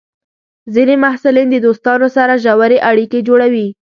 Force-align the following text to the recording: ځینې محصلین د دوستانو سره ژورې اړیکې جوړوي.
ځینې 0.73 0.95
محصلین 1.03 1.47
د 1.51 1.55
دوستانو 1.65 2.07
سره 2.17 2.41
ژورې 2.43 2.77
اړیکې 2.89 3.19
جوړوي. 3.27 3.67